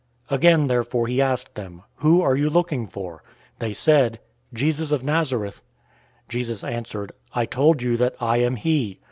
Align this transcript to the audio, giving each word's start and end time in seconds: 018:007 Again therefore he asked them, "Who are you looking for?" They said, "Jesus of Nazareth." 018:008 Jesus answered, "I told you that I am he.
018:007 0.31 0.35
Again 0.37 0.65
therefore 0.65 1.05
he 1.07 1.21
asked 1.21 1.53
them, 1.53 1.83
"Who 1.97 2.23
are 2.23 2.35
you 2.35 2.49
looking 2.49 2.87
for?" 2.87 3.21
They 3.59 3.71
said, 3.71 4.19
"Jesus 4.51 4.89
of 4.89 5.03
Nazareth." 5.03 5.61
018:008 6.23 6.29
Jesus 6.29 6.63
answered, 6.63 7.11
"I 7.35 7.45
told 7.45 7.83
you 7.83 7.97
that 7.97 8.15
I 8.19 8.37
am 8.37 8.55
he. 8.55 8.97